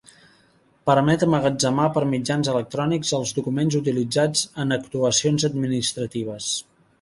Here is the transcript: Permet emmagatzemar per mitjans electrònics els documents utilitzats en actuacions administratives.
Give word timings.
Permet 0.89 1.25
emmagatzemar 1.25 1.85
per 1.97 2.03
mitjans 2.13 2.49
electrònics 2.53 3.11
els 3.19 3.35
documents 3.41 3.77
utilitzats 3.81 4.43
en 4.65 4.79
actuacions 4.79 5.47
administratives. 5.51 6.51